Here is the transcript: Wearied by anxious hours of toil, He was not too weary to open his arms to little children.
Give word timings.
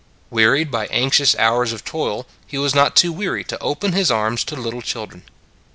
Wearied 0.31 0.71
by 0.71 0.87
anxious 0.87 1.35
hours 1.35 1.71
of 1.71 1.85
toil, 1.85 2.25
He 2.47 2.57
was 2.57 2.73
not 2.73 2.95
too 2.95 3.13
weary 3.13 3.43
to 3.43 3.61
open 3.61 3.93
his 3.93 4.09
arms 4.09 4.43
to 4.45 4.55
little 4.55 4.81
children. 4.81 5.21